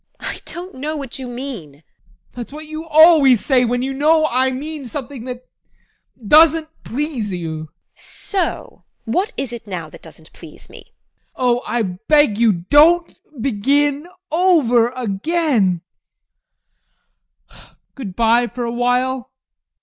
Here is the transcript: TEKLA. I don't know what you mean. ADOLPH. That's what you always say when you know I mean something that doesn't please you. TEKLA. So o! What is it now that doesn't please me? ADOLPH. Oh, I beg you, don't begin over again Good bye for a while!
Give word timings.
TEKLA. 0.19 0.27
I 0.31 0.41
don't 0.51 0.73
know 0.77 0.95
what 0.95 1.19
you 1.19 1.27
mean. 1.27 1.75
ADOLPH. 1.75 1.83
That's 2.31 2.51
what 2.51 2.65
you 2.65 2.87
always 2.87 3.45
say 3.45 3.65
when 3.65 3.83
you 3.83 3.93
know 3.93 4.25
I 4.25 4.49
mean 4.51 4.87
something 4.87 5.25
that 5.25 5.45
doesn't 6.27 6.69
please 6.83 7.31
you. 7.31 7.67
TEKLA. 7.67 7.67
So 7.93 8.39
o! 8.47 8.83
What 9.05 9.31
is 9.37 9.53
it 9.53 9.67
now 9.67 9.91
that 9.91 10.01
doesn't 10.01 10.33
please 10.33 10.71
me? 10.71 10.95
ADOLPH. 11.35 11.35
Oh, 11.35 11.61
I 11.67 11.81
beg 11.83 12.39
you, 12.39 12.51
don't 12.51 13.13
begin 13.39 14.07
over 14.31 14.89
again 14.89 15.81
Good 17.93 18.15
bye 18.15 18.47
for 18.47 18.63
a 18.63 18.71
while! 18.73 19.29